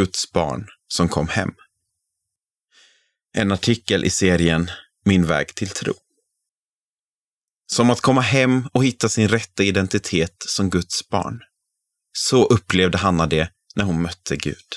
Guds 0.00 0.32
barn 0.32 0.66
som 0.88 1.08
kom 1.08 1.28
hem. 1.28 1.50
En 3.36 3.52
artikel 3.52 4.04
i 4.04 4.10
serien 4.10 4.70
Min 5.04 5.26
väg 5.26 5.54
till 5.54 5.68
tro. 5.68 5.94
Som 7.72 7.90
att 7.90 8.00
komma 8.00 8.20
hem 8.20 8.68
och 8.72 8.84
hitta 8.84 9.08
sin 9.08 9.28
rätta 9.28 9.62
identitet 9.62 10.36
som 10.38 10.70
Guds 10.70 11.08
barn. 11.08 11.40
Så 12.12 12.44
upplevde 12.44 12.98
Hanna 12.98 13.26
det 13.26 13.50
när 13.74 13.84
hon 13.84 14.02
mötte 14.02 14.36
Gud. 14.36 14.70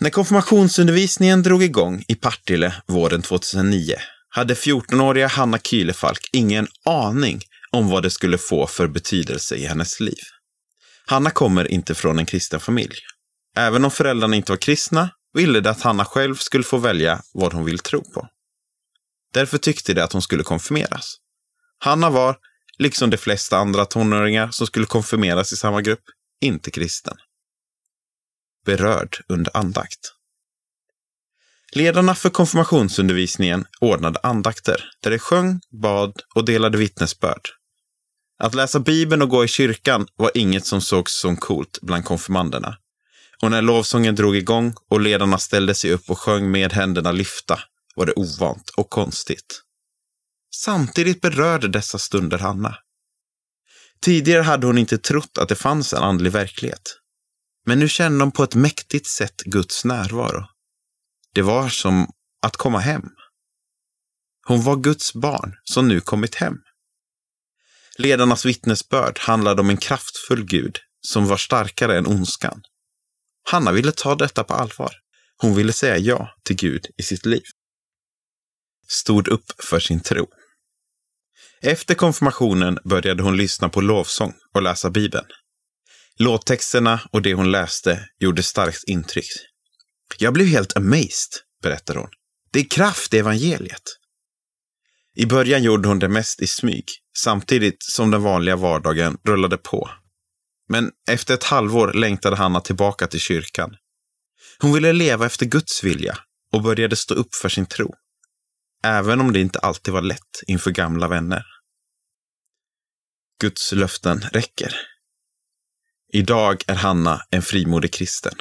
När 0.00 0.10
konfirmationsundervisningen 0.10 1.42
drog 1.42 1.62
igång 1.62 2.04
i 2.08 2.14
Partille 2.14 2.82
våren 2.86 3.22
2009 3.22 3.94
hade 4.28 4.54
14-åriga 4.54 5.26
Hanna 5.26 5.58
Kylefalk 5.58 6.28
ingen 6.32 6.68
aning 6.84 7.42
om 7.70 7.88
vad 7.88 8.02
det 8.02 8.10
skulle 8.10 8.38
få 8.38 8.66
för 8.66 8.88
betydelse 8.88 9.56
i 9.56 9.66
hennes 9.66 10.00
liv. 10.00 10.24
Hanna 11.10 11.30
kommer 11.30 11.70
inte 11.70 11.94
från 11.94 12.18
en 12.18 12.26
kristen 12.26 12.60
familj. 12.60 12.96
Även 13.56 13.84
om 13.84 13.90
föräldrarna 13.90 14.36
inte 14.36 14.52
var 14.52 14.56
kristna 14.56 15.10
ville 15.32 15.60
de 15.60 15.70
att 15.70 15.82
Hanna 15.82 16.04
själv 16.04 16.34
skulle 16.34 16.64
få 16.64 16.78
välja 16.78 17.22
vad 17.32 17.52
hon 17.52 17.64
vill 17.64 17.78
tro 17.78 18.04
på. 18.04 18.28
Därför 19.32 19.58
tyckte 19.58 19.94
de 19.94 20.02
att 20.02 20.12
hon 20.12 20.22
skulle 20.22 20.42
konfirmeras. 20.42 21.16
Hanna 21.78 22.10
var, 22.10 22.36
liksom 22.78 23.10
de 23.10 23.16
flesta 23.16 23.56
andra 23.56 23.84
tonåringar 23.84 24.50
som 24.50 24.66
skulle 24.66 24.86
konfirmeras 24.86 25.52
i 25.52 25.56
samma 25.56 25.80
grupp, 25.80 26.04
inte 26.40 26.70
kristen. 26.70 27.16
Berörd 28.66 29.16
under 29.28 29.56
andakt. 29.56 30.12
Ledarna 31.72 32.14
för 32.14 32.30
konfirmationsundervisningen 32.30 33.64
ordnade 33.80 34.20
andakter 34.22 34.90
där 35.02 35.10
de 35.10 35.18
sjöng, 35.18 35.60
bad 35.82 36.22
och 36.34 36.44
delade 36.44 36.78
vittnesbörd. 36.78 37.59
Att 38.40 38.54
läsa 38.54 38.80
Bibeln 38.80 39.22
och 39.22 39.28
gå 39.28 39.44
i 39.44 39.48
kyrkan 39.48 40.06
var 40.16 40.30
inget 40.34 40.66
som 40.66 40.80
sågs 40.80 41.20
som 41.20 41.36
coolt 41.36 41.78
bland 41.82 42.04
konfirmanderna. 42.04 42.76
Och 43.42 43.50
när 43.50 43.62
lovsången 43.62 44.14
drog 44.14 44.36
igång 44.36 44.74
och 44.88 45.00
ledarna 45.00 45.38
ställde 45.38 45.74
sig 45.74 45.92
upp 45.92 46.10
och 46.10 46.18
sjöng 46.18 46.50
med 46.50 46.72
händerna 46.72 47.12
lyfta 47.12 47.60
var 47.94 48.06
det 48.06 48.12
ovant 48.12 48.70
och 48.76 48.90
konstigt. 48.90 49.62
Samtidigt 50.54 51.20
berörde 51.20 51.68
dessa 51.68 51.98
stunder 51.98 52.38
Hanna. 52.38 52.76
Tidigare 54.02 54.42
hade 54.42 54.66
hon 54.66 54.78
inte 54.78 54.98
trott 54.98 55.38
att 55.38 55.48
det 55.48 55.54
fanns 55.54 55.92
en 55.92 56.02
andlig 56.02 56.32
verklighet. 56.32 56.96
Men 57.66 57.78
nu 57.78 57.88
kände 57.88 58.24
hon 58.24 58.32
på 58.32 58.42
ett 58.42 58.54
mäktigt 58.54 59.06
sätt 59.06 59.42
Guds 59.44 59.84
närvaro. 59.84 60.44
Det 61.34 61.42
var 61.42 61.68
som 61.68 62.10
att 62.42 62.56
komma 62.56 62.78
hem. 62.78 63.08
Hon 64.46 64.62
var 64.62 64.76
Guds 64.76 65.14
barn 65.14 65.56
som 65.64 65.88
nu 65.88 66.00
kommit 66.00 66.34
hem. 66.34 66.56
Ledarnas 68.00 68.44
vittnesbörd 68.44 69.18
handlade 69.18 69.60
om 69.60 69.70
en 69.70 69.76
kraftfull 69.76 70.44
Gud 70.44 70.78
som 71.06 71.26
var 71.26 71.36
starkare 71.36 71.98
än 71.98 72.06
ondskan. 72.06 72.62
Hanna 73.50 73.72
ville 73.72 73.92
ta 73.92 74.14
detta 74.14 74.44
på 74.44 74.54
allvar. 74.54 74.92
Hon 75.36 75.54
ville 75.54 75.72
säga 75.72 75.98
ja 75.98 76.34
till 76.44 76.56
Gud 76.56 76.86
i 76.96 77.02
sitt 77.02 77.26
liv. 77.26 77.42
Stod 78.88 79.28
upp 79.28 79.52
för 79.62 79.80
sin 79.80 80.00
tro. 80.00 80.26
Efter 81.62 81.94
konfirmationen 81.94 82.78
började 82.84 83.22
hon 83.22 83.36
lyssna 83.36 83.68
på 83.68 83.80
lovsång 83.80 84.34
och 84.54 84.62
läsa 84.62 84.90
Bibeln. 84.90 85.26
Låttexterna 86.18 87.00
och 87.12 87.22
det 87.22 87.34
hon 87.34 87.50
läste 87.50 88.08
gjorde 88.18 88.42
starkt 88.42 88.84
intryck. 88.84 89.30
Jag 90.18 90.34
blev 90.34 90.46
helt 90.46 90.76
amazed, 90.76 91.32
berättar 91.62 91.94
hon. 91.94 92.08
Det 92.52 92.60
är 92.60 92.64
kraft 92.64 93.14
i 93.14 93.18
evangeliet. 93.18 93.82
I 95.20 95.26
början 95.26 95.62
gjorde 95.62 95.88
hon 95.88 95.98
det 95.98 96.08
mest 96.08 96.42
i 96.42 96.46
smyg, 96.46 96.84
samtidigt 97.18 97.82
som 97.82 98.10
den 98.10 98.22
vanliga 98.22 98.56
vardagen 98.56 99.18
rullade 99.24 99.56
på. 99.56 99.90
Men 100.68 100.90
efter 101.10 101.34
ett 101.34 101.44
halvår 101.44 101.92
längtade 101.92 102.36
Hanna 102.36 102.60
tillbaka 102.60 103.06
till 103.06 103.20
kyrkan. 103.20 103.76
Hon 104.58 104.72
ville 104.72 104.92
leva 104.92 105.26
efter 105.26 105.46
Guds 105.46 105.84
vilja 105.84 106.18
och 106.52 106.62
började 106.62 106.96
stå 106.96 107.14
upp 107.14 107.34
för 107.34 107.48
sin 107.48 107.66
tro. 107.66 107.94
Även 108.84 109.20
om 109.20 109.32
det 109.32 109.40
inte 109.40 109.58
alltid 109.58 109.94
var 109.94 110.02
lätt 110.02 110.42
inför 110.46 110.70
gamla 110.70 111.08
vänner. 111.08 111.44
Guds 113.40 113.72
löften 113.72 114.20
räcker. 114.20 114.74
Idag 116.12 116.62
är 116.66 116.74
Hanna 116.74 117.22
en 117.30 117.42
frimodig 117.42 117.92
kristen. 117.92 118.34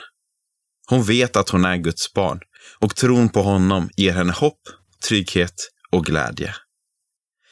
Hon 0.87 1.03
vet 1.03 1.35
att 1.35 1.49
hon 1.49 1.65
är 1.65 1.77
Guds 1.77 2.13
barn 2.13 2.39
och 2.79 2.95
tron 2.95 3.29
på 3.29 3.41
honom 3.41 3.89
ger 3.97 4.13
henne 4.13 4.33
hopp, 4.33 4.61
trygghet 5.07 5.55
och 5.91 6.05
glädje. 6.05 6.55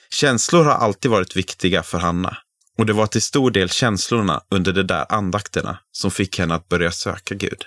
Känslor 0.10 0.64
har 0.64 0.74
alltid 0.74 1.12
varit 1.12 1.36
viktiga 1.36 1.84
för 1.84 1.98
Hanna 1.98 2.38
och 2.78 2.86
det 2.86 2.94
var 2.94 3.08
till 3.08 3.22
stor 3.22 3.52
del 3.52 3.70
känslorna 3.70 4.42
under 4.52 4.74
de 4.74 4.84
där 4.84 5.06
andakterna 5.10 5.80
som 5.92 6.12
fick 6.12 6.40
henne 6.40 6.56
att 6.56 6.70
börja 6.70 6.92
söka 6.92 7.36
Gud. 7.36 7.64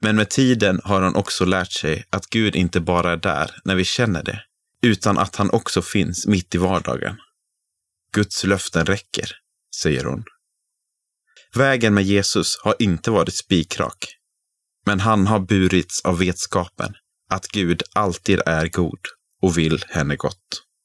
Men 0.00 0.16
med 0.16 0.30
tiden 0.30 0.80
har 0.84 1.02
hon 1.02 1.16
också 1.16 1.44
lärt 1.44 1.72
sig 1.72 2.04
att 2.10 2.26
Gud 2.26 2.56
inte 2.56 2.80
bara 2.80 3.12
är 3.12 3.16
där 3.16 3.50
när 3.64 3.74
vi 3.74 3.84
känner 3.84 4.22
det, 4.22 4.42
utan 4.82 5.18
att 5.18 5.36
han 5.36 5.50
också 5.50 5.82
finns 5.82 6.26
mitt 6.26 6.54
i 6.54 6.58
vardagen. 6.58 7.16
Guds 8.12 8.44
löften 8.44 8.86
räcker, 8.86 9.30
säger 9.82 10.04
hon. 10.04 10.24
Vägen 11.54 11.94
med 11.94 12.04
Jesus 12.04 12.56
har 12.62 12.74
inte 12.78 13.10
varit 13.10 13.34
spikrak, 13.34 14.06
men 14.86 15.00
han 15.00 15.26
har 15.26 15.40
burits 15.40 16.00
av 16.04 16.18
vetskapen 16.18 16.94
att 17.30 17.48
Gud 17.48 17.82
alltid 17.94 18.40
är 18.46 18.68
god 18.68 19.00
och 19.42 19.58
vill 19.58 19.84
henne 19.88 20.16
gott. 20.16 20.69